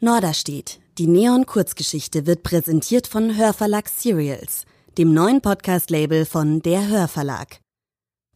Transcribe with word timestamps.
Norderstedt. 0.00 0.78
Die 0.98 1.08
Neon-Kurzgeschichte 1.08 2.24
wird 2.24 2.44
präsentiert 2.44 3.08
von 3.08 3.36
Hörverlag 3.36 3.88
Serials, 3.88 4.64
dem 4.96 5.12
neuen 5.12 5.40
Podcast-Label 5.40 6.24
von 6.24 6.62
Der 6.62 6.86
Hörverlag. 6.86 7.58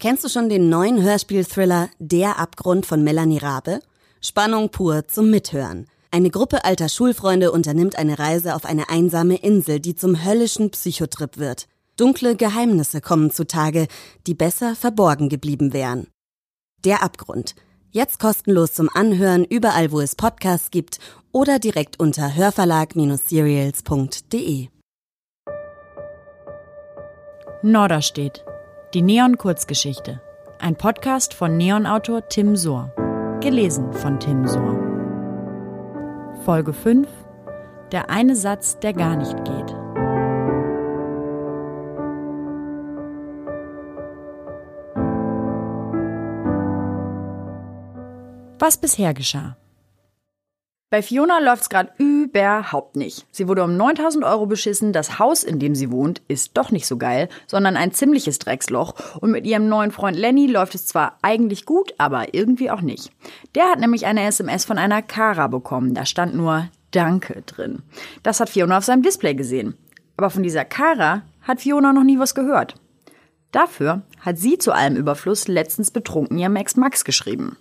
Kennst 0.01 0.25
du 0.25 0.29
schon 0.29 0.49
den 0.49 0.69
neuen 0.69 1.01
Hörspiel-Thriller 1.01 1.89
Der 2.01 2.41
Abgrund 2.41 2.85
von 2.85 3.05
Melanie 3.05 3.39
Rabe? 3.39 3.79
Spannung 4.21 4.71
pur 4.71 5.07
zum 5.07 5.31
Mithören. 5.31 5.87
Eine 6.11 6.31
Gruppe 6.31 6.65
alter 6.65 6.89
Schulfreunde 6.89 7.53
unternimmt 7.53 7.95
eine 7.97 8.19
Reise 8.19 8.57
auf 8.57 8.65
eine 8.65 8.89
einsame 8.89 9.37
Insel, 9.37 9.79
die 9.79 9.95
zum 9.95 10.25
höllischen 10.25 10.71
Psychotrip 10.71 11.39
wird. 11.39 11.69
Dunkle 11.97 12.35
Geheimnisse 12.35 13.01
kommen 13.01 13.31
zutage, 13.31 13.87
die 14.27 14.35
besser 14.35 14.75
verborgen 14.75 15.29
geblieben 15.29 15.73
wären. 15.73 16.09
Der 16.85 17.05
Abgrund. 17.05 17.55
Jetzt 17.95 18.19
kostenlos 18.19 18.73
zum 18.73 18.89
Anhören 18.95 19.45
überall, 19.45 19.93
wo 19.93 20.01
es 20.01 20.17
Podcasts 20.17 20.71
gibt 20.71 20.99
oder 21.31 21.59
direkt 21.59 22.01
unter 22.01 22.35
hörverlag-serials.de. 22.35 24.69
Norderstedt. 27.63 28.47
Die 28.95 29.03
Neon-Kurzgeschichte. 29.03 30.23
Ein 30.59 30.77
Podcast 30.77 31.35
von 31.35 31.59
Neon-Autor 31.59 32.31
Tim 32.31 32.57
Sohr. 32.57 32.95
Gelesen 33.43 33.93
von 33.93 34.19
Tim 34.19 34.49
Sohr. 34.49 34.79
Folge 36.47 36.73
5. 36.73 37.07
Der 37.93 38.09
eine 38.09 38.37
Satz, 38.37 38.79
der 38.79 38.95
gar 38.95 39.17
nicht 39.17 39.37
geht. 39.45 39.82
Was 48.63 48.77
bisher 48.77 49.13
geschah. 49.13 49.57
Bei 50.89 51.03
Fiona 51.03 51.41
läuft's 51.41 51.69
gerade 51.69 51.91
überhaupt 51.99 52.95
nicht. 52.95 53.27
Sie 53.33 53.49
wurde 53.49 53.65
um 53.65 53.77
9000 53.77 54.25
Euro 54.25 54.47
beschissen, 54.47 54.93
das 54.93 55.19
Haus, 55.19 55.43
in 55.43 55.59
dem 55.59 55.75
sie 55.75 55.91
wohnt, 55.91 56.23
ist 56.29 56.57
doch 56.57 56.71
nicht 56.71 56.87
so 56.87 56.97
geil, 56.97 57.29
sondern 57.49 57.77
ein 57.77 57.91
ziemliches 57.91 58.39
Drecksloch. 58.39 58.95
Und 59.19 59.33
mit 59.33 59.49
ihrem 59.49 59.69
neuen 59.69 59.91
Freund 59.91 60.17
Lenny 60.17 60.47
läuft 60.47 60.77
es 60.77 60.87
zwar 60.87 61.19
eigentlich 61.23 61.67
gut, 61.67 61.93
aber 61.99 62.35
irgendwie 62.35 62.71
auch 62.71 62.83
nicht. 62.83 63.11
Der 63.57 63.65
hat 63.65 63.81
nämlich 63.81 64.07
eine 64.07 64.23
SMS 64.23 64.65
von 64.65 64.79
einer 64.79 65.03
Kara 65.03 65.49
bekommen. 65.49 65.93
Da 65.93 66.07
stand 66.07 66.37
nur 66.37 66.69
Danke 66.93 67.43
drin. 67.45 67.83
Das 68.23 68.39
hat 68.39 68.49
Fiona 68.49 68.79
auf 68.79 68.85
seinem 68.85 69.03
Display 69.03 69.35
gesehen. 69.35 69.75
Aber 70.17 70.31
von 70.31 70.45
dieser 70.45 70.65
Kara 70.65 71.23
hat 71.41 71.63
Fiona 71.63 71.93
noch 71.93 72.05
nie 72.05 72.21
was 72.21 72.37
gehört. 72.37 72.77
Dafür 73.51 74.03
hat 74.21 74.39
sie 74.39 74.57
zu 74.57 74.71
allem 74.71 74.95
Überfluss 74.95 75.49
letztens 75.49 75.91
betrunken 75.91 76.39
ihrem 76.39 76.55
Ex 76.55 76.77
Max 76.77 77.05
geschrieben. 77.05 77.57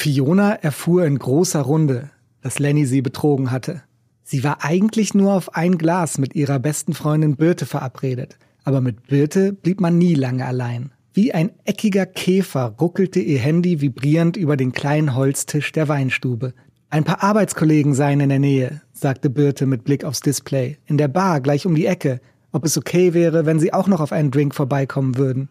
Fiona 0.00 0.52
erfuhr 0.52 1.04
in 1.06 1.18
großer 1.18 1.60
Runde, 1.60 2.10
dass 2.40 2.60
Lenny 2.60 2.86
sie 2.86 3.02
betrogen 3.02 3.50
hatte. 3.50 3.82
Sie 4.22 4.44
war 4.44 4.64
eigentlich 4.64 5.12
nur 5.12 5.32
auf 5.32 5.56
ein 5.56 5.76
Glas 5.76 6.18
mit 6.18 6.36
ihrer 6.36 6.60
besten 6.60 6.94
Freundin 6.94 7.34
Birte 7.34 7.66
verabredet, 7.66 8.38
aber 8.62 8.80
mit 8.80 9.08
Birte 9.08 9.52
blieb 9.52 9.80
man 9.80 9.98
nie 9.98 10.14
lange 10.14 10.46
allein. 10.46 10.92
Wie 11.14 11.34
ein 11.34 11.50
eckiger 11.64 12.06
Käfer 12.06 12.76
ruckelte 12.80 13.18
ihr 13.18 13.40
Handy 13.40 13.80
vibrierend 13.80 14.36
über 14.36 14.56
den 14.56 14.70
kleinen 14.70 15.16
Holztisch 15.16 15.72
der 15.72 15.88
Weinstube. 15.88 16.54
Ein 16.90 17.02
paar 17.02 17.24
Arbeitskollegen 17.24 17.92
seien 17.92 18.20
in 18.20 18.28
der 18.28 18.38
Nähe, 18.38 18.82
sagte 18.92 19.30
Birte 19.30 19.66
mit 19.66 19.82
Blick 19.82 20.04
aufs 20.04 20.20
Display. 20.20 20.78
In 20.86 20.96
der 20.96 21.08
Bar 21.08 21.40
gleich 21.40 21.66
um 21.66 21.74
die 21.74 21.86
Ecke. 21.86 22.20
Ob 22.52 22.64
es 22.64 22.78
okay 22.78 23.14
wäre, 23.14 23.46
wenn 23.46 23.58
sie 23.58 23.72
auch 23.72 23.88
noch 23.88 24.00
auf 24.00 24.12
einen 24.12 24.30
Drink 24.30 24.54
vorbeikommen 24.54 25.18
würden. 25.18 25.48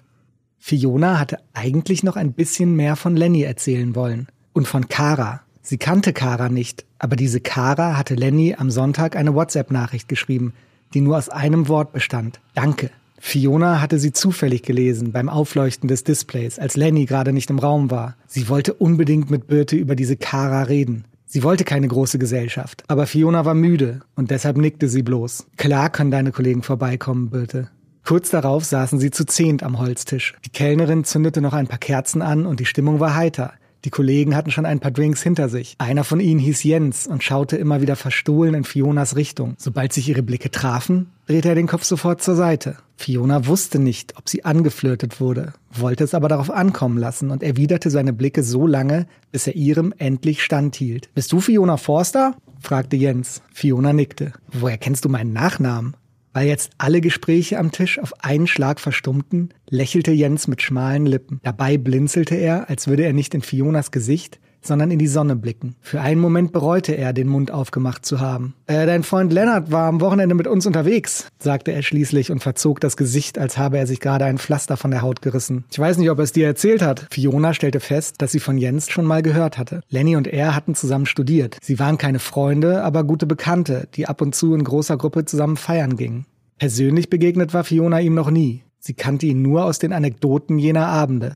Fiona 0.58 1.20
hatte 1.20 1.40
eigentlich 1.54 2.02
noch 2.02 2.16
ein 2.16 2.32
bisschen 2.32 2.78
mehr 2.78 2.96
von 2.96 3.18
Lenny 3.18 3.44
erzählen 3.44 3.94
wollen 3.94 4.30
und 4.58 4.68
von 4.68 4.90
Kara. 4.90 5.42
Sie 5.62 5.78
kannte 5.78 6.14
Kara 6.14 6.50
nicht, 6.50 6.84
aber 7.00 7.16
diese 7.16 7.40
Kara 7.40 7.96
hatte 7.96 8.16
Lenny 8.16 8.56
am 8.58 8.72
Sonntag 8.72 9.16
eine 9.16 9.36
WhatsApp-Nachricht 9.36 10.10
geschrieben, 10.10 10.54
die 10.94 11.02
nur 11.02 11.18
aus 11.18 11.30
einem 11.30 11.68
Wort 11.68 11.94
bestand. 11.94 12.40
Danke. 12.56 12.90
Fiona 13.20 13.82
hatte 13.82 14.00
sie 14.00 14.14
zufällig 14.14 14.64
gelesen 14.64 15.12
beim 15.12 15.30
Aufleuchten 15.30 15.88
des 15.88 16.04
Displays, 16.04 16.60
als 16.60 16.76
Lenny 16.76 17.06
gerade 17.06 17.34
nicht 17.34 17.50
im 17.50 17.60
Raum 17.60 17.92
war. 17.92 18.16
Sie 18.28 18.50
wollte 18.50 18.74
unbedingt 18.74 19.30
mit 19.30 19.48
Birte 19.48 19.76
über 19.76 19.96
diese 19.96 20.18
Kara 20.18 20.64
reden. 20.64 21.06
Sie 21.26 21.44
wollte 21.44 21.64
keine 21.64 21.88
große 21.88 22.20
Gesellschaft, 22.20 22.84
aber 22.88 23.06
Fiona 23.06 23.44
war 23.44 23.54
müde 23.54 24.02
und 24.16 24.32
deshalb 24.32 24.58
nickte 24.58 24.88
sie 24.88 25.04
bloß. 25.04 25.48
Klar 25.58 25.90
können 25.90 26.12
deine 26.12 26.32
Kollegen 26.32 26.64
vorbeikommen, 26.64 27.30
Birte. 27.30 27.70
Kurz 28.06 28.30
darauf 28.30 28.64
saßen 28.64 29.00
sie 29.00 29.12
zu 29.12 29.26
zehnt 29.26 29.64
am 29.64 29.80
Holztisch. 29.80 30.36
Die 30.46 30.50
Kellnerin 30.50 31.04
zündete 31.04 31.42
noch 31.42 31.54
ein 31.54 31.68
paar 31.68 31.80
Kerzen 31.80 32.22
an 32.22 32.46
und 32.46 32.60
die 32.62 32.66
Stimmung 32.66 33.00
war 33.00 33.16
heiter. 33.16 33.54
Die 33.88 33.92
Kollegen 33.92 34.36
hatten 34.36 34.52
schon 34.52 34.66
ein 34.66 34.82
paar 34.82 34.92
Drinks 34.92 35.24
hinter 35.24 35.48
sich. 35.48 35.76
Einer 35.78 36.04
von 36.04 36.20
ihnen 36.20 36.42
hieß 36.42 36.62
Jens 36.66 37.08
und 37.08 37.24
schaute 37.24 37.56
immer 37.56 37.80
wieder 37.80 37.96
verstohlen 37.96 38.54
in 38.54 38.66
Fionas 38.66 39.16
Richtung. 39.16 39.54
Sobald 39.58 39.94
sich 39.94 40.10
ihre 40.10 40.24
Blicke 40.24 40.52
trafen, 40.52 41.14
drehte 41.26 41.48
er 41.48 41.56
den 41.56 41.68
Kopf 41.68 41.86
sofort 41.86 42.22
zur 42.22 42.36
Seite. 42.36 42.76
Fiona 42.98 43.48
wusste 43.48 43.80
nicht, 43.80 44.18
ob 44.18 44.28
sie 44.28 44.44
angeflirtet 44.44 45.22
wurde, 45.22 45.54
wollte 45.72 46.04
es 46.04 46.14
aber 46.14 46.28
darauf 46.28 46.52
ankommen 46.52 46.98
lassen 46.98 47.32
und 47.32 47.44
erwiderte 47.44 47.90
seine 47.90 48.12
Blicke 48.12 48.44
so 48.44 48.68
lange, 48.68 49.08
bis 49.32 49.48
er 49.48 49.56
ihrem 49.56 49.94
endlich 49.98 50.44
standhielt. 50.44 51.08
Bist 51.16 51.32
du 51.32 51.40
Fiona 51.40 51.78
Forster? 51.78 52.36
fragte 52.60 52.98
Jens. 52.98 53.42
Fiona 53.54 53.94
nickte. 53.94 54.34
Woher 54.52 54.78
kennst 54.78 55.06
du 55.06 55.10
meinen 55.10 55.32
Nachnamen? 55.32 55.96
Weil 56.38 56.50
jetzt 56.50 56.70
alle 56.78 57.02
Gespräche 57.02 57.58
am 57.58 57.72
Tisch 57.72 57.98
auf 57.98 58.24
einen 58.24 58.46
Schlag 58.46 58.80
verstummten, 58.80 59.56
lächelte 59.72 60.12
Jens 60.12 60.48
mit 60.48 60.62
schmalen 60.62 61.08
Lippen. 61.08 61.40
Dabei 61.42 61.80
blinzelte 61.80 62.36
er, 62.36 62.70
als 62.70 62.88
würde 62.88 63.06
er 63.06 63.14
nicht 63.14 63.34
in 63.34 63.42
Fionas 63.42 63.90
Gesicht, 63.90 64.40
sondern 64.62 64.92
in 64.92 65.00
die 65.00 65.08
Sonne 65.08 65.36
blicken. 65.36 65.76
Für 65.82 66.02
einen 66.02 66.22
Moment 66.22 66.52
bereute 66.52 66.94
er, 66.94 67.14
den 67.14 67.28
Mund 67.28 67.52
aufgemacht 67.52 68.06
zu 68.06 68.20
haben. 68.20 68.54
Äh, 68.68 68.86
dein 68.86 69.04
Freund 69.04 69.32
Lennart 69.32 69.72
war 69.72 69.88
am 69.88 70.02
Wochenende 70.02 70.36
mit 70.36 70.48
uns 70.48 70.66
unterwegs, 70.66 71.28
sagte 71.40 71.72
er 71.72 71.84
schließlich 71.84 72.32
und 72.32 72.42
verzog 72.42 72.80
das 72.80 72.98
Gesicht, 72.98 73.38
als 73.38 73.58
habe 73.58 73.78
er 73.78 73.88
sich 73.88 74.00
gerade 74.00 74.26
ein 74.26 74.38
Pflaster 74.38 74.78
von 74.78 74.92
der 74.92 75.02
Haut 75.02 75.22
gerissen. 75.22 75.66
Ich 75.72 75.80
weiß 75.80 75.98
nicht, 75.98 76.10
ob 76.10 76.20
er 76.20 76.24
es 76.24 76.32
dir 76.32 76.48
erzählt 76.48 76.82
hat. 76.82 77.08
Fiona 77.12 77.54
stellte 77.54 77.80
fest, 77.80 78.16
dass 78.20 78.32
sie 78.32 78.40
von 78.40 78.58
Jens 78.58 78.90
schon 78.90 79.06
mal 79.06 79.22
gehört 79.22 79.58
hatte. 79.58 79.82
Lenny 79.90 80.16
und 80.16 80.28
er 80.28 80.56
hatten 80.56 80.76
zusammen 80.76 81.06
studiert. 81.06 81.58
Sie 81.62 81.80
waren 81.80 81.98
keine 81.98 82.20
Freunde, 82.20 82.84
aber 82.84 83.04
gute 83.04 83.26
Bekannte, 83.26 83.88
die 83.96 84.08
ab 84.08 84.22
und 84.22 84.36
zu 84.36 84.54
in 84.54 84.64
großer 84.64 84.98
Gruppe 84.98 85.26
zusammen 85.26 85.58
feiern 85.58 85.96
gingen. 85.96 86.26
Persönlich 86.58 87.10
begegnet 87.10 87.54
war 87.54 87.64
Fiona 87.64 88.00
ihm 88.00 88.16
noch 88.16 88.32
nie. 88.32 88.64
Sie 88.80 88.94
kannte 88.94 89.26
ihn 89.26 89.42
nur 89.42 89.66
aus 89.66 89.80
den 89.80 89.94
Anekdoten 89.94 90.58
jener 90.58 90.88
Abende. 90.88 91.34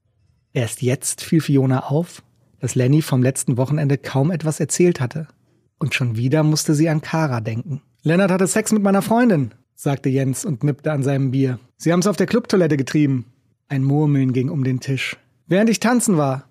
Erst 0.53 0.81
jetzt 0.81 1.21
fiel 1.21 1.41
Fiona 1.41 1.83
auf, 1.83 2.23
dass 2.61 2.75
Lenny 2.75 3.01
vom 3.01 3.23
letzten 3.23 3.57
Wochenende 3.57 3.97
kaum 3.97 4.31
etwas 4.31 4.59
erzählt 4.59 5.01
hatte. 5.01 5.27
Und 5.79 5.95
schon 5.95 6.15
wieder 6.15 6.43
musste 6.43 6.75
sie 6.75 6.87
an 6.87 7.01
Kara 7.01 7.41
denken. 7.41 7.81
Lennart 8.03 8.31
hatte 8.31 8.47
Sex 8.47 8.71
mit 8.71 8.83
meiner 8.83 9.01
Freundin, 9.01 9.53
sagte 9.75 10.09
Jens 10.09 10.45
und 10.45 10.63
nippte 10.63 10.91
an 10.91 11.03
seinem 11.03 11.31
Bier. 11.31 11.59
Sie 11.77 11.91
haben's 11.91 12.07
auf 12.07 12.17
der 12.17 12.27
Clubtoilette 12.27 12.77
getrieben. 12.77 13.25
Ein 13.67 13.83
Murmeln 13.83 14.31
ging 14.31 14.49
um 14.49 14.63
den 14.63 14.79
Tisch. 14.79 15.17
Während 15.47 15.69
ich 15.69 15.79
tanzen 15.79 16.17
war. 16.17 16.47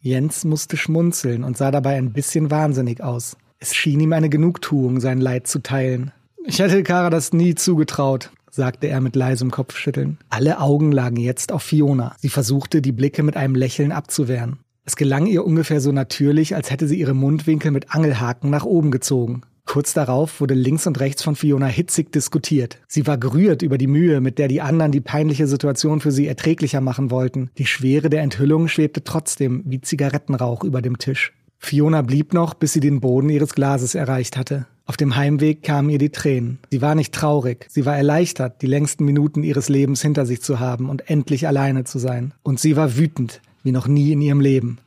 Jens 0.00 0.44
musste 0.44 0.76
schmunzeln 0.76 1.42
und 1.42 1.56
sah 1.56 1.70
dabei 1.70 1.96
ein 1.96 2.12
bisschen 2.12 2.50
wahnsinnig 2.50 3.02
aus. 3.02 3.36
Es 3.58 3.74
schien 3.74 3.98
ihm 4.00 4.12
eine 4.12 4.28
Genugtuung, 4.28 5.00
sein 5.00 5.20
Leid 5.20 5.46
zu 5.46 5.60
teilen. 5.60 6.12
Ich 6.44 6.58
hätte 6.58 6.82
Kara 6.82 7.08
das 7.08 7.32
nie 7.32 7.54
zugetraut, 7.54 8.30
sagte 8.50 8.88
er 8.88 9.00
mit 9.00 9.16
leisem 9.16 9.50
Kopfschütteln. 9.50 10.18
Alle 10.28 10.60
Augen 10.60 10.92
lagen 10.92 11.16
jetzt 11.16 11.50
auf 11.50 11.62
Fiona. 11.62 12.14
Sie 12.18 12.28
versuchte, 12.28 12.82
die 12.82 12.92
Blicke 12.92 13.22
mit 13.22 13.36
einem 13.36 13.54
Lächeln 13.54 13.90
abzuwehren. 13.90 14.58
Es 14.86 14.94
gelang 14.94 15.26
ihr 15.26 15.44
ungefähr 15.44 15.80
so 15.80 15.90
natürlich, 15.90 16.54
als 16.54 16.70
hätte 16.70 16.86
sie 16.86 17.00
ihre 17.00 17.12
Mundwinkel 17.12 17.72
mit 17.72 17.92
Angelhaken 17.92 18.50
nach 18.50 18.64
oben 18.64 18.92
gezogen. 18.92 19.42
Kurz 19.66 19.92
darauf 19.92 20.40
wurde 20.40 20.54
links 20.54 20.86
und 20.86 21.00
rechts 21.00 21.24
von 21.24 21.34
Fiona 21.34 21.66
hitzig 21.66 22.12
diskutiert. 22.12 22.78
Sie 22.86 23.04
war 23.08 23.18
gerührt 23.18 23.62
über 23.62 23.78
die 23.78 23.88
Mühe, 23.88 24.20
mit 24.20 24.38
der 24.38 24.46
die 24.46 24.60
anderen 24.60 24.92
die 24.92 25.00
peinliche 25.00 25.48
Situation 25.48 25.98
für 25.98 26.12
sie 26.12 26.28
erträglicher 26.28 26.80
machen 26.80 27.10
wollten. 27.10 27.50
Die 27.58 27.66
Schwere 27.66 28.10
der 28.10 28.22
Enthüllung 28.22 28.68
schwebte 28.68 29.02
trotzdem 29.02 29.64
wie 29.66 29.80
Zigarettenrauch 29.80 30.62
über 30.62 30.80
dem 30.82 30.98
Tisch. 30.98 31.32
Fiona 31.58 32.02
blieb 32.02 32.32
noch, 32.32 32.54
bis 32.54 32.72
sie 32.72 32.80
den 32.80 33.00
Boden 33.00 33.28
ihres 33.28 33.56
Glases 33.56 33.96
erreicht 33.96 34.36
hatte. 34.36 34.66
Auf 34.84 34.96
dem 34.96 35.16
Heimweg 35.16 35.64
kamen 35.64 35.90
ihr 35.90 35.98
die 35.98 36.10
Tränen. 36.10 36.60
Sie 36.70 36.80
war 36.80 36.94
nicht 36.94 37.12
traurig, 37.12 37.66
sie 37.68 37.84
war 37.86 37.96
erleichtert, 37.96 38.62
die 38.62 38.68
längsten 38.68 39.04
Minuten 39.04 39.42
ihres 39.42 39.68
Lebens 39.68 40.00
hinter 40.00 40.26
sich 40.26 40.42
zu 40.42 40.60
haben 40.60 40.88
und 40.88 41.10
endlich 41.10 41.48
alleine 41.48 41.82
zu 41.82 41.98
sein. 41.98 42.34
Und 42.44 42.60
sie 42.60 42.76
war 42.76 42.96
wütend, 42.96 43.40
wie 43.66 43.72
noch 43.72 43.88
nie 43.88 44.12
in 44.12 44.22
ihrem 44.22 44.40
Leben. 44.40 44.78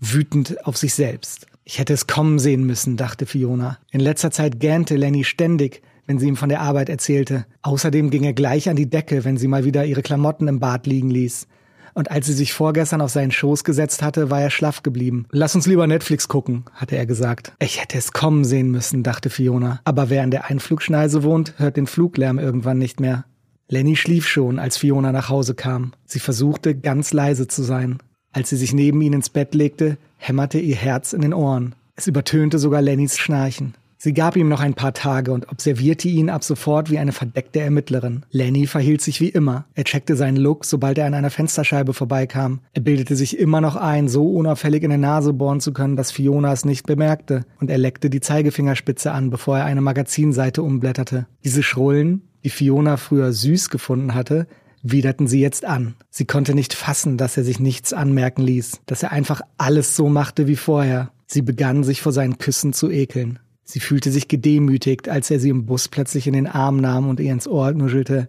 Wütend 0.00 0.66
auf 0.66 0.76
sich 0.76 0.94
selbst. 0.94 1.46
Ich 1.64 1.78
hätte 1.78 1.92
es 1.92 2.08
kommen 2.08 2.40
sehen 2.40 2.64
müssen, 2.64 2.96
dachte 2.96 3.26
Fiona. 3.26 3.78
In 3.92 4.00
letzter 4.00 4.32
Zeit 4.32 4.58
gähnte 4.58 4.96
Lenny 4.96 5.22
ständig, 5.22 5.82
wenn 6.06 6.18
sie 6.18 6.26
ihm 6.26 6.36
von 6.36 6.48
der 6.48 6.60
Arbeit 6.60 6.88
erzählte. 6.88 7.46
Außerdem 7.60 8.10
ging 8.10 8.24
er 8.24 8.32
gleich 8.32 8.68
an 8.68 8.74
die 8.74 8.90
Decke, 8.90 9.24
wenn 9.24 9.36
sie 9.36 9.46
mal 9.46 9.64
wieder 9.64 9.84
ihre 9.84 10.02
Klamotten 10.02 10.48
im 10.48 10.58
Bad 10.58 10.86
liegen 10.86 11.10
ließ. 11.10 11.46
Und 11.94 12.10
als 12.10 12.26
sie 12.26 12.32
sich 12.32 12.54
vorgestern 12.54 13.02
auf 13.02 13.10
seinen 13.10 13.30
Schoß 13.30 13.64
gesetzt 13.64 14.02
hatte, 14.02 14.30
war 14.30 14.40
er 14.40 14.50
schlaff 14.50 14.82
geblieben. 14.82 15.26
Lass 15.30 15.54
uns 15.54 15.66
lieber 15.66 15.86
Netflix 15.86 16.26
gucken, 16.26 16.64
hatte 16.72 16.96
er 16.96 17.04
gesagt. 17.04 17.52
Ich 17.60 17.80
hätte 17.80 17.98
es 17.98 18.12
kommen 18.12 18.44
sehen 18.44 18.70
müssen, 18.70 19.02
dachte 19.02 19.28
Fiona. 19.28 19.80
Aber 19.84 20.08
wer 20.08 20.22
an 20.22 20.30
der 20.30 20.46
Einflugschneise 20.46 21.22
wohnt, 21.22 21.54
hört 21.58 21.76
den 21.76 21.86
Fluglärm 21.86 22.38
irgendwann 22.38 22.78
nicht 22.78 22.98
mehr. 22.98 23.26
Lenny 23.68 23.94
schlief 23.94 24.26
schon, 24.26 24.58
als 24.58 24.78
Fiona 24.78 25.12
nach 25.12 25.28
Hause 25.28 25.54
kam. 25.54 25.92
Sie 26.06 26.18
versuchte, 26.18 26.74
ganz 26.74 27.12
leise 27.12 27.46
zu 27.46 27.62
sein. 27.62 27.98
Als 28.32 28.50
sie 28.50 28.56
sich 28.56 28.72
neben 28.72 29.00
ihn 29.02 29.12
ins 29.12 29.28
Bett 29.28 29.54
legte, 29.54 29.98
hämmerte 30.16 30.58
ihr 30.58 30.76
Herz 30.76 31.12
in 31.12 31.20
den 31.20 31.34
Ohren. 31.34 31.74
Es 31.96 32.06
übertönte 32.06 32.58
sogar 32.58 32.80
Lennys 32.82 33.18
Schnarchen. 33.18 33.74
Sie 34.04 34.14
gab 34.14 34.34
ihm 34.34 34.48
noch 34.48 34.58
ein 34.58 34.74
paar 34.74 34.94
Tage 34.94 35.30
und 35.30 35.48
observierte 35.52 36.08
ihn 36.08 36.28
ab 36.28 36.42
sofort 36.42 36.90
wie 36.90 36.98
eine 36.98 37.12
verdeckte 37.12 37.60
Ermittlerin. 37.60 38.24
Lenny 38.32 38.66
verhielt 38.66 39.00
sich 39.00 39.20
wie 39.20 39.28
immer. 39.28 39.66
Er 39.76 39.84
checkte 39.84 40.16
seinen 40.16 40.38
Look, 40.38 40.64
sobald 40.64 40.98
er 40.98 41.06
an 41.06 41.14
einer 41.14 41.30
Fensterscheibe 41.30 41.94
vorbeikam. 41.94 42.58
Er 42.72 42.82
bildete 42.82 43.14
sich 43.14 43.38
immer 43.38 43.60
noch 43.60 43.76
ein, 43.76 44.08
so 44.08 44.28
unauffällig 44.28 44.82
in 44.82 44.88
der 44.88 44.98
Nase 44.98 45.32
bohren 45.32 45.60
zu 45.60 45.72
können, 45.72 45.94
dass 45.94 46.10
Fiona 46.10 46.52
es 46.52 46.64
nicht 46.64 46.84
bemerkte. 46.84 47.44
Und 47.60 47.70
er 47.70 47.78
leckte 47.78 48.10
die 48.10 48.20
Zeigefingerspitze 48.20 49.12
an, 49.12 49.30
bevor 49.30 49.58
er 49.58 49.66
eine 49.66 49.82
Magazinseite 49.82 50.64
umblätterte. 50.64 51.26
Diese 51.44 51.62
Schrullen, 51.62 52.22
die 52.42 52.50
Fiona 52.50 52.96
früher 52.96 53.32
süß 53.32 53.70
gefunden 53.70 54.14
hatte, 54.16 54.48
widerten 54.82 55.26
sie 55.26 55.40
jetzt 55.40 55.64
an. 55.64 55.94
Sie 56.10 56.24
konnte 56.24 56.54
nicht 56.54 56.74
fassen, 56.74 57.16
dass 57.16 57.36
er 57.36 57.44
sich 57.44 57.60
nichts 57.60 57.92
anmerken 57.92 58.42
ließ, 58.42 58.80
dass 58.86 59.02
er 59.02 59.12
einfach 59.12 59.40
alles 59.58 59.96
so 59.96 60.08
machte 60.08 60.46
wie 60.46 60.56
vorher. 60.56 61.10
Sie 61.26 61.42
begann 61.42 61.84
sich 61.84 62.02
vor 62.02 62.12
seinen 62.12 62.38
Küssen 62.38 62.72
zu 62.72 62.90
ekeln. 62.90 63.38
Sie 63.64 63.80
fühlte 63.80 64.10
sich 64.10 64.28
gedemütigt, 64.28 65.08
als 65.08 65.30
er 65.30 65.40
sie 65.40 65.48
im 65.48 65.66
Bus 65.66 65.88
plötzlich 65.88 66.26
in 66.26 66.34
den 66.34 66.46
Arm 66.46 66.76
nahm 66.76 67.08
und 67.08 67.20
ihr 67.20 67.32
ins 67.32 67.48
Ohr 67.48 67.72
nuschelte. 67.72 68.28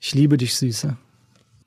Ich 0.00 0.14
liebe 0.14 0.36
dich, 0.36 0.56
Süße. 0.56 0.96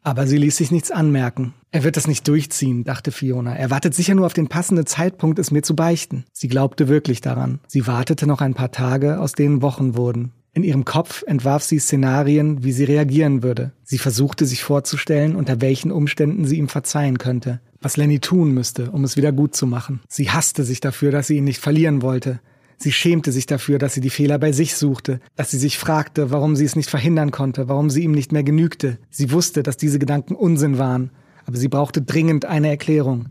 Aber 0.03 0.25
sie 0.25 0.37
ließ 0.37 0.57
sich 0.57 0.71
nichts 0.71 0.89
anmerken. 0.89 1.53
Er 1.71 1.83
wird 1.83 1.97
das 1.97 2.07
nicht 2.07 2.27
durchziehen, 2.27 2.83
dachte 2.83 3.11
Fiona. 3.11 3.55
Er 3.55 3.69
wartet 3.69 3.93
sicher 3.93 4.15
nur 4.15 4.25
auf 4.25 4.33
den 4.33 4.47
passenden 4.47 4.85
Zeitpunkt, 4.85 5.37
es 5.37 5.51
mir 5.51 5.63
zu 5.63 5.75
beichten. 5.75 6.25
Sie 6.31 6.47
glaubte 6.47 6.87
wirklich 6.87 7.21
daran. 7.21 7.59
Sie 7.67 7.87
wartete 7.87 8.25
noch 8.25 8.41
ein 8.41 8.53
paar 8.53 8.71
Tage, 8.71 9.19
aus 9.19 9.33
denen 9.33 9.61
Wochen 9.61 9.95
wurden. 9.95 10.31
In 10.57 10.63
ihrem 10.63 10.85
Kopf 10.85 11.23
entwarf 11.27 11.61
sie 11.61 11.77
Szenarien, 11.77 12.63
wie 12.63 12.71
sie 12.71 12.85
reagieren 12.85 13.43
würde. 13.43 13.73
Sie 13.83 13.99
versuchte 13.99 14.47
sich 14.47 14.63
vorzustellen, 14.63 15.35
unter 15.35 15.61
welchen 15.61 15.91
Umständen 15.91 16.45
sie 16.45 16.57
ihm 16.57 16.67
verzeihen 16.67 17.19
könnte. 17.19 17.59
Was 17.79 17.95
Lenny 17.95 18.19
tun 18.19 18.55
müsste, 18.55 18.89
um 18.89 19.03
es 19.03 19.17
wieder 19.17 19.31
gut 19.31 19.55
zu 19.55 19.67
machen. 19.67 19.99
Sie 20.07 20.31
hasste 20.31 20.63
sich 20.63 20.79
dafür, 20.79 21.11
dass 21.11 21.27
sie 21.27 21.37
ihn 21.37 21.43
nicht 21.43 21.61
verlieren 21.61 22.01
wollte. 22.01 22.39
Sie 22.77 22.91
schämte 22.91 23.31
sich 23.31 23.45
dafür, 23.45 23.77
dass 23.77 23.93
sie 23.93 24.01
die 24.01 24.09
Fehler 24.09 24.39
bei 24.39 24.51
sich 24.51 24.75
suchte, 24.75 25.19
dass 25.35 25.51
sie 25.51 25.59
sich 25.59 25.77
fragte, 25.77 26.31
warum 26.31 26.55
sie 26.55 26.65
es 26.65 26.75
nicht 26.75 26.89
verhindern 26.89 27.29
konnte, 27.29 27.69
warum 27.69 27.91
sie 27.91 28.01
ihm 28.01 28.13
nicht 28.13 28.31
mehr 28.31 28.41
genügte. 28.41 28.97
Sie 29.11 29.31
wusste, 29.31 29.61
dass 29.61 29.77
diese 29.77 29.99
Gedanken 29.99 30.33
Unsinn 30.33 30.79
waren, 30.79 31.11
aber 31.45 31.57
sie 31.57 31.67
brauchte 31.67 32.01
dringend 32.01 32.45
eine 32.45 32.69
Erklärung. 32.69 33.27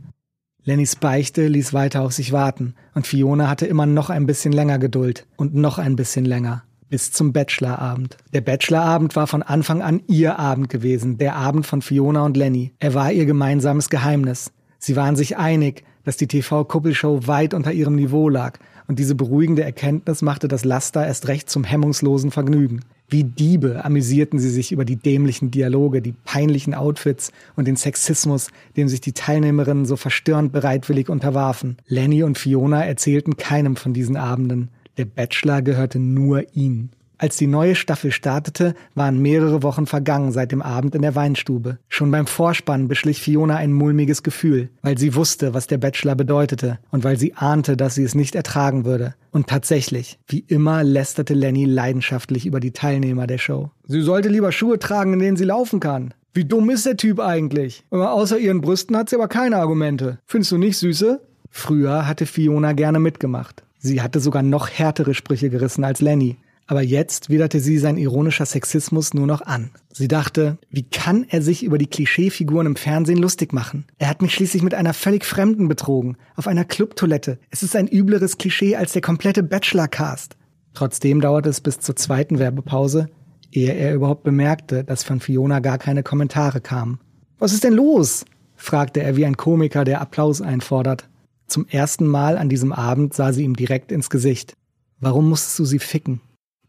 Lennys 0.62 0.94
Beichte 0.94 1.48
ließ 1.48 1.72
weiter 1.72 2.02
auf 2.02 2.12
sich 2.12 2.30
warten, 2.30 2.74
und 2.94 3.08
Fiona 3.08 3.48
hatte 3.48 3.66
immer 3.66 3.86
noch 3.86 4.10
ein 4.10 4.26
bisschen 4.26 4.52
länger 4.52 4.78
Geduld 4.78 5.26
und 5.36 5.56
noch 5.56 5.78
ein 5.78 5.96
bisschen 5.96 6.24
länger. 6.24 6.62
Bis 6.88 7.10
zum 7.10 7.32
Bachelorabend. 7.32 8.16
Der 8.32 8.40
Bachelorabend 8.42 9.16
war 9.16 9.26
von 9.26 9.42
Anfang 9.42 9.82
an 9.82 10.02
ihr 10.06 10.38
Abend 10.38 10.68
gewesen, 10.68 11.18
der 11.18 11.34
Abend 11.34 11.66
von 11.66 11.82
Fiona 11.82 12.24
und 12.24 12.36
Lenny. 12.36 12.72
Er 12.78 12.94
war 12.94 13.10
ihr 13.10 13.26
gemeinsames 13.26 13.90
Geheimnis. 13.90 14.52
Sie 14.78 14.94
waren 14.94 15.16
sich 15.16 15.36
einig, 15.36 15.82
dass 16.04 16.16
die 16.16 16.28
TV-Kuppelshow 16.28 17.26
weit 17.26 17.54
unter 17.54 17.72
ihrem 17.72 17.96
Niveau 17.96 18.28
lag 18.28 18.60
und 18.86 18.98
diese 18.98 19.14
beruhigende 19.14 19.64
Erkenntnis 19.64 20.22
machte 20.22 20.48
das 20.48 20.64
Laster 20.64 21.04
erst 21.04 21.26
recht 21.28 21.50
zum 21.50 21.64
hemmungslosen 21.64 22.30
Vergnügen. 22.30 22.80
Wie 23.08 23.24
Diebe 23.24 23.84
amüsierten 23.84 24.38
sie 24.38 24.50
sich 24.50 24.72
über 24.72 24.84
die 24.84 24.96
dämlichen 24.96 25.50
Dialoge, 25.50 26.02
die 26.02 26.14
peinlichen 26.24 26.74
Outfits 26.74 27.32
und 27.54 27.66
den 27.66 27.76
Sexismus, 27.76 28.48
dem 28.76 28.88
sich 28.88 29.00
die 29.00 29.12
Teilnehmerinnen 29.12 29.86
so 29.86 29.96
verstörend 29.96 30.52
bereitwillig 30.52 31.08
unterwarfen. 31.08 31.76
Lenny 31.86 32.22
und 32.22 32.38
Fiona 32.38 32.84
erzählten 32.84 33.36
keinem 33.36 33.76
von 33.76 33.92
diesen 33.92 34.16
Abenden. 34.16 34.70
Der 34.96 35.04
Bachelor 35.04 35.62
gehörte 35.62 35.98
nur 35.98 36.54
ihnen. 36.54 36.90
Als 37.18 37.38
die 37.38 37.46
neue 37.46 37.74
Staffel 37.74 38.12
startete, 38.12 38.74
waren 38.94 39.18
mehrere 39.20 39.62
Wochen 39.62 39.86
vergangen 39.86 40.32
seit 40.32 40.52
dem 40.52 40.60
Abend 40.60 40.94
in 40.94 41.00
der 41.00 41.14
Weinstube. 41.14 41.78
Schon 41.88 42.10
beim 42.10 42.26
Vorspann 42.26 42.88
beschlich 42.88 43.20
Fiona 43.22 43.56
ein 43.56 43.72
mulmiges 43.72 44.22
Gefühl, 44.22 44.68
weil 44.82 44.98
sie 44.98 45.14
wusste, 45.14 45.54
was 45.54 45.66
der 45.66 45.78
Bachelor 45.78 46.14
bedeutete 46.14 46.78
und 46.90 47.04
weil 47.04 47.18
sie 47.18 47.32
ahnte, 47.34 47.76
dass 47.76 47.94
sie 47.94 48.04
es 48.04 48.14
nicht 48.14 48.34
ertragen 48.34 48.84
würde. 48.84 49.14
Und 49.30 49.46
tatsächlich, 49.46 50.18
wie 50.26 50.44
immer 50.46 50.84
lästerte 50.84 51.32
Lenny 51.32 51.64
leidenschaftlich 51.64 52.44
über 52.44 52.60
die 52.60 52.72
Teilnehmer 52.72 53.26
der 53.26 53.38
Show. 53.38 53.70
Sie 53.86 54.02
sollte 54.02 54.28
lieber 54.28 54.52
Schuhe 54.52 54.78
tragen, 54.78 55.14
in 55.14 55.20
denen 55.20 55.36
sie 55.38 55.44
laufen 55.44 55.80
kann. 55.80 56.12
Wie 56.34 56.44
dumm 56.44 56.68
ist 56.68 56.84
der 56.84 56.98
Typ 56.98 57.18
eigentlich? 57.18 57.84
außer 57.90 58.38
ihren 58.38 58.60
Brüsten 58.60 58.94
hat 58.94 59.08
sie 59.08 59.16
aber 59.16 59.28
keine 59.28 59.56
Argumente. 59.56 60.18
Findest 60.26 60.52
du 60.52 60.58
nicht, 60.58 60.76
Süße? 60.76 61.22
Früher 61.48 62.06
hatte 62.06 62.26
Fiona 62.26 62.74
gerne 62.74 63.00
mitgemacht. 63.00 63.65
Sie 63.78 64.02
hatte 64.02 64.20
sogar 64.20 64.42
noch 64.42 64.68
härtere 64.68 65.14
Sprüche 65.14 65.50
gerissen 65.50 65.84
als 65.84 66.00
Lenny. 66.00 66.36
Aber 66.68 66.82
jetzt 66.82 67.30
widerte 67.30 67.60
sie 67.60 67.78
sein 67.78 67.96
ironischer 67.96 68.44
Sexismus 68.44 69.14
nur 69.14 69.26
noch 69.28 69.40
an. 69.40 69.70
Sie 69.92 70.08
dachte, 70.08 70.58
wie 70.68 70.82
kann 70.82 71.24
er 71.28 71.40
sich 71.40 71.62
über 71.62 71.78
die 71.78 71.86
Klischeefiguren 71.86 72.66
im 72.66 72.76
Fernsehen 72.76 73.18
lustig 73.18 73.52
machen? 73.52 73.84
Er 73.98 74.08
hat 74.08 74.20
mich 74.20 74.34
schließlich 74.34 74.64
mit 74.64 74.74
einer 74.74 74.92
völlig 74.92 75.24
Fremden 75.24 75.68
betrogen, 75.68 76.16
auf 76.34 76.48
einer 76.48 76.64
Clubtoilette. 76.64 77.38
Es 77.50 77.62
ist 77.62 77.76
ein 77.76 77.86
übleres 77.86 78.36
Klischee 78.36 78.74
als 78.74 78.92
der 78.92 79.02
komplette 79.02 79.44
Bachelor-Cast. 79.44 80.36
Trotzdem 80.74 81.20
dauerte 81.20 81.50
es 81.50 81.60
bis 81.60 81.78
zur 81.78 81.94
zweiten 81.94 82.40
Werbepause, 82.40 83.08
ehe 83.52 83.72
er 83.72 83.94
überhaupt 83.94 84.24
bemerkte, 84.24 84.82
dass 84.82 85.04
von 85.04 85.20
Fiona 85.20 85.60
gar 85.60 85.78
keine 85.78 86.02
Kommentare 86.02 86.60
kamen. 86.60 86.98
Was 87.38 87.52
ist 87.52 87.64
denn 87.64 87.74
los? 87.74 88.24
fragte 88.56 89.02
er 89.02 89.16
wie 89.16 89.26
ein 89.26 89.36
Komiker, 89.36 89.84
der 89.84 90.00
Applaus 90.00 90.40
einfordert. 90.40 91.08
Zum 91.46 91.66
ersten 91.68 92.06
Mal 92.06 92.38
an 92.38 92.48
diesem 92.48 92.72
Abend 92.72 93.14
sah 93.14 93.32
sie 93.32 93.44
ihm 93.44 93.56
direkt 93.56 93.92
ins 93.92 94.10
Gesicht. 94.10 94.56
Warum 94.98 95.28
musstest 95.28 95.58
du 95.58 95.64
sie 95.64 95.78
ficken? 95.78 96.20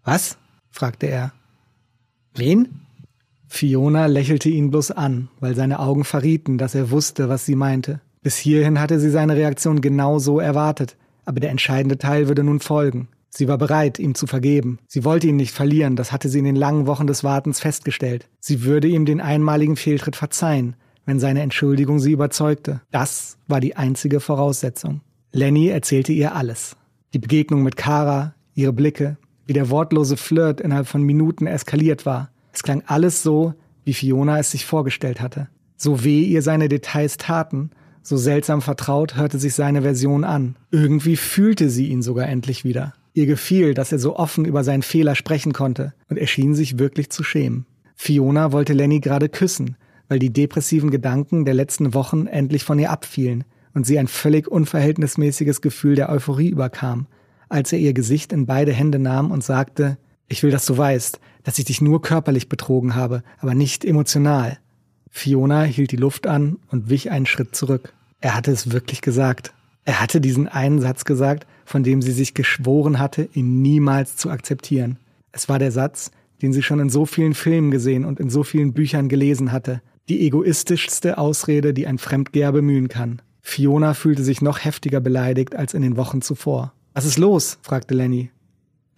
Was? 0.03 0.37
fragte 0.69 1.07
er. 1.07 1.33
Wen? 2.35 2.81
Fiona 3.47 4.05
lächelte 4.05 4.49
ihn 4.49 4.69
bloß 4.69 4.91
an, 4.91 5.29
weil 5.39 5.55
seine 5.55 5.79
Augen 5.79 6.03
verrieten, 6.03 6.57
dass 6.57 6.75
er 6.75 6.91
wusste, 6.91 7.29
was 7.29 7.45
sie 7.45 7.55
meinte. 7.55 8.01
Bis 8.21 8.35
hierhin 8.35 8.79
hatte 8.79 8.99
sie 8.99 9.09
seine 9.09 9.35
Reaktion 9.35 9.81
genau 9.81 10.19
so 10.19 10.39
erwartet, 10.39 10.97
aber 11.25 11.39
der 11.39 11.49
entscheidende 11.49 11.97
Teil 11.97 12.27
würde 12.27 12.43
nun 12.43 12.59
folgen. 12.59 13.07
Sie 13.29 13.47
war 13.47 13.57
bereit, 13.57 13.99
ihm 13.99 14.15
zu 14.15 14.27
vergeben. 14.27 14.79
Sie 14.87 15.03
wollte 15.03 15.27
ihn 15.27 15.35
nicht 15.35 15.51
verlieren, 15.51 15.95
das 15.95 16.11
hatte 16.11 16.29
sie 16.29 16.39
in 16.39 16.45
den 16.45 16.55
langen 16.55 16.87
Wochen 16.87 17.07
des 17.07 17.23
Wartens 17.23 17.59
festgestellt. 17.59 18.27
Sie 18.39 18.63
würde 18.63 18.87
ihm 18.87 19.05
den 19.05 19.21
einmaligen 19.21 19.75
Fehltritt 19.75 20.15
verzeihen, 20.15 20.75
wenn 21.07 21.19
seine 21.19 21.41
Entschuldigung 21.41 21.99
sie 21.99 22.11
überzeugte. 22.11 22.81
Das 22.91 23.37
war 23.47 23.61
die 23.61 23.75
einzige 23.75 24.19
Voraussetzung. 24.19 25.01
Lenny 25.31 25.69
erzählte 25.69 26.11
ihr 26.11 26.35
alles. 26.35 26.75
Die 27.13 27.19
Begegnung 27.19 27.63
mit 27.63 27.77
Kara, 27.77 28.35
ihre 28.53 28.73
Blicke, 28.73 29.17
wie 29.45 29.53
der 29.53 29.69
wortlose 29.69 30.17
Flirt 30.17 30.59
innerhalb 30.59 30.85
von 30.85 31.01
Minuten 31.01 31.47
eskaliert 31.47 32.05
war. 32.05 32.29
Es 32.51 32.61
klang 32.61 32.83
alles 32.85 33.23
so, 33.23 33.53
wie 33.85 33.93
Fiona 33.93 34.37
es 34.37 34.51
sich 34.51 34.65
vorgestellt 34.65 35.21
hatte. 35.21 35.47
So 35.77 36.03
weh 36.03 36.23
ihr 36.23 36.41
seine 36.41 36.67
Details 36.67 37.15
taten, 37.17 37.71
so 38.03 38.17
seltsam 38.17 38.61
vertraut 38.61 39.15
hörte 39.15 39.39
sich 39.39 39.53
seine 39.53 39.83
Version 39.83 40.25
an. 40.25 40.57
Irgendwie 40.71 41.15
fühlte 41.15 41.69
sie 41.69 41.87
ihn 41.87 42.01
sogar 42.01 42.27
endlich 42.27 42.65
wieder. 42.65 42.93
Ihr 43.13 43.27
gefiel, 43.27 43.73
dass 43.73 43.93
er 43.93 43.99
so 43.99 44.17
offen 44.17 44.43
über 44.43 44.65
seinen 44.65 44.81
Fehler 44.81 45.15
sprechen 45.15 45.53
konnte 45.53 45.93
und 46.09 46.17
er 46.17 46.27
schien 46.27 46.53
sich 46.53 46.79
wirklich 46.79 47.09
zu 47.09 47.23
schämen. 47.23 47.65
Fiona 47.95 48.51
wollte 48.51 48.73
Lenny 48.73 48.99
gerade 48.99 49.29
küssen, 49.29 49.77
weil 50.07 50.19
die 50.19 50.31
depressiven 50.31 50.91
Gedanken 50.91 51.45
der 51.45 51.53
letzten 51.53 51.93
Wochen 51.93 52.27
endlich 52.27 52.63
von 52.63 52.79
ihr 52.79 52.91
abfielen 52.91 53.43
und 53.73 53.85
sie 53.85 53.99
ein 53.99 54.07
völlig 54.07 54.47
unverhältnismäßiges 54.47 55.61
Gefühl 55.61 55.95
der 55.95 56.09
Euphorie 56.09 56.49
überkam, 56.49 57.07
als 57.49 57.71
er 57.73 57.79
ihr 57.79 57.93
Gesicht 57.93 58.33
in 58.33 58.45
beide 58.45 58.73
Hände 58.73 58.99
nahm 58.99 59.31
und 59.31 59.43
sagte, 59.43 59.97
ich 60.27 60.43
will, 60.43 60.51
dass 60.51 60.65
du 60.65 60.77
weißt, 60.77 61.19
dass 61.43 61.59
ich 61.59 61.65
dich 61.65 61.81
nur 61.81 62.01
körperlich 62.01 62.49
betrogen 62.49 62.95
habe, 62.95 63.23
aber 63.39 63.55
nicht 63.55 63.85
emotional. 63.85 64.57
Fiona 65.09 65.63
hielt 65.63 65.91
die 65.91 65.97
Luft 65.97 66.27
an 66.27 66.57
und 66.69 66.89
wich 66.89 67.11
einen 67.11 67.25
Schritt 67.25 67.55
zurück. 67.55 67.93
Er 68.19 68.35
hatte 68.35 68.51
es 68.51 68.71
wirklich 68.71 69.01
gesagt. 69.01 69.53
Er 69.85 70.01
hatte 70.01 70.19
diesen 70.19 70.47
einen 70.47 70.81
Satz 70.81 71.05
gesagt, 71.05 71.47
von 71.63 71.83
dem 71.83 72.01
sie 72.01 72.11
sich 72.11 72.33
geschworen 72.33 72.99
hatte, 72.99 73.29
ihn 73.33 73.61
niemals 73.61 74.17
zu 74.17 74.29
akzeptieren. 74.29 74.97
Es 75.31 75.47
war 75.47 75.59
der 75.59 75.71
Satz, 75.71 76.11
den 76.41 76.51
sie 76.53 76.63
schon 76.63 76.79
in 76.79 76.89
so 76.89 77.05
vielen 77.05 77.33
Filmen 77.33 77.71
gesehen 77.71 78.05
und 78.05 78.19
in 78.19 78.29
so 78.29 78.43
vielen 78.43 78.73
Büchern 78.73 79.07
gelesen 79.09 79.51
hatte. 79.51 79.81
Die 80.09 80.25
egoistischste 80.25 81.17
Ausrede, 81.17 81.73
die 81.73 81.85
ein 81.85 81.97
Fremdgeher 81.97 82.53
bemühen 82.53 82.87
kann. 82.87 83.21
Fiona 83.41 83.93
fühlte 83.93 84.23
sich 84.23 84.41
noch 84.41 84.63
heftiger 84.63 85.01
beleidigt 85.01 85.55
als 85.55 85.73
in 85.73 85.81
den 85.81 85.97
Wochen 85.97 86.21
zuvor. 86.21 86.71
Was 86.93 87.05
ist 87.05 87.17
los? 87.17 87.59
fragte 87.61 87.93
Lenny. 87.93 88.31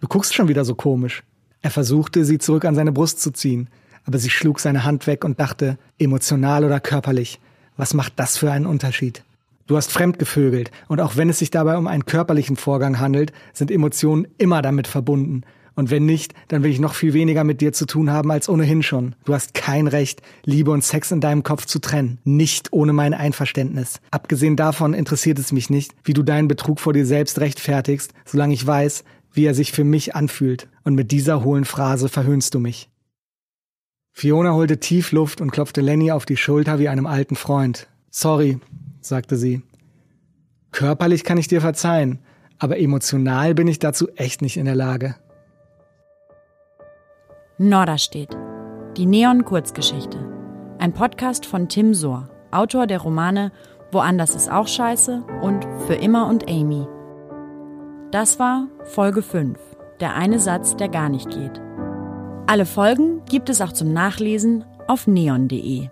Du 0.00 0.06
guckst 0.06 0.34
schon 0.34 0.46
wieder 0.46 0.64
so 0.64 0.76
komisch. 0.76 1.24
Er 1.62 1.70
versuchte, 1.70 2.24
sie 2.24 2.38
zurück 2.38 2.64
an 2.64 2.76
seine 2.76 2.92
Brust 2.92 3.20
zu 3.20 3.32
ziehen, 3.32 3.68
aber 4.04 4.18
sie 4.18 4.30
schlug 4.30 4.60
seine 4.60 4.84
Hand 4.84 5.08
weg 5.08 5.24
und 5.24 5.40
dachte, 5.40 5.78
emotional 5.98 6.64
oder 6.64 6.78
körperlich, 6.78 7.40
was 7.76 7.92
macht 7.92 8.12
das 8.16 8.36
für 8.36 8.52
einen 8.52 8.66
Unterschied? 8.66 9.24
Du 9.66 9.76
hast 9.76 9.92
fremdgevögelt, 9.92 10.70
und 10.88 11.00
auch 11.00 11.16
wenn 11.16 11.28
es 11.28 11.38
sich 11.38 11.50
dabei 11.50 11.76
um 11.76 11.86
einen 11.86 12.06
körperlichen 12.06 12.56
Vorgang 12.56 12.98
handelt, 12.98 13.32
sind 13.52 13.70
Emotionen 13.70 14.26
immer 14.38 14.62
damit 14.62 14.86
verbunden, 14.86 15.42
und 15.74 15.90
wenn 15.90 16.06
nicht, 16.06 16.34
dann 16.48 16.62
will 16.62 16.70
ich 16.70 16.80
noch 16.80 16.94
viel 16.94 17.14
weniger 17.14 17.44
mit 17.44 17.60
dir 17.60 17.72
zu 17.72 17.86
tun 17.86 18.10
haben 18.10 18.30
als 18.30 18.48
ohnehin 18.48 18.82
schon. 18.82 19.14
Du 19.24 19.34
hast 19.34 19.54
kein 19.54 19.86
Recht, 19.86 20.22
Liebe 20.44 20.70
und 20.70 20.84
Sex 20.84 21.10
in 21.10 21.20
deinem 21.20 21.42
Kopf 21.42 21.66
zu 21.66 21.78
trennen. 21.78 22.18
Nicht 22.24 22.72
ohne 22.72 22.92
mein 22.92 23.14
Einverständnis. 23.14 24.00
Abgesehen 24.10 24.56
davon 24.56 24.94
interessiert 24.94 25.38
es 25.38 25.52
mich 25.52 25.70
nicht, 25.70 25.92
wie 26.04 26.14
du 26.14 26.22
deinen 26.22 26.48
Betrug 26.48 26.80
vor 26.80 26.92
dir 26.92 27.06
selbst 27.06 27.40
rechtfertigst, 27.40 28.12
solange 28.24 28.54
ich 28.54 28.66
weiß, 28.66 29.04
wie 29.32 29.44
er 29.44 29.54
sich 29.54 29.72
für 29.72 29.84
mich 29.84 30.14
anfühlt. 30.14 30.68
Und 30.84 30.94
mit 30.94 31.12
dieser 31.12 31.44
hohlen 31.44 31.64
Phrase 31.64 32.08
verhöhnst 32.08 32.54
du 32.54 32.60
mich. 32.60 32.88
Fiona 34.12 34.52
holte 34.52 34.80
tief 34.80 35.12
Luft 35.12 35.40
und 35.40 35.50
klopfte 35.50 35.80
Lenny 35.80 36.10
auf 36.10 36.26
die 36.26 36.36
Schulter 36.36 36.78
wie 36.78 36.88
einem 36.88 37.06
alten 37.06 37.36
Freund. 37.36 37.88
Sorry, 38.10 38.58
sagte 39.00 39.36
sie. 39.36 39.62
Körperlich 40.72 41.24
kann 41.24 41.38
ich 41.38 41.48
dir 41.48 41.60
verzeihen, 41.60 42.18
aber 42.58 42.78
emotional 42.78 43.54
bin 43.54 43.66
ich 43.66 43.78
dazu 43.78 44.08
echt 44.16 44.42
nicht 44.42 44.56
in 44.56 44.66
der 44.66 44.74
Lage. 44.74 45.16
Norderstedt. 47.62 48.34
Die 48.96 49.04
Neon-Kurzgeschichte. 49.04 50.16
Ein 50.78 50.94
Podcast 50.94 51.44
von 51.44 51.68
Tim 51.68 51.92
Sohr, 51.92 52.30
Autor 52.50 52.86
der 52.86 53.00
Romane 53.00 53.52
Woanders 53.92 54.34
ist 54.34 54.50
auch 54.50 54.66
scheiße 54.66 55.22
und 55.42 55.66
Für 55.86 55.92
immer 55.92 56.26
und 56.26 56.48
Amy. 56.48 56.86
Das 58.12 58.38
war 58.38 58.66
Folge 58.84 59.20
5, 59.20 59.58
der 60.00 60.14
eine 60.14 60.38
Satz, 60.38 60.74
der 60.76 60.88
gar 60.88 61.10
nicht 61.10 61.28
geht. 61.28 61.60
Alle 62.46 62.64
Folgen 62.64 63.26
gibt 63.26 63.50
es 63.50 63.60
auch 63.60 63.72
zum 63.74 63.92
Nachlesen 63.92 64.64
auf 64.88 65.06
neon.de. 65.06 65.90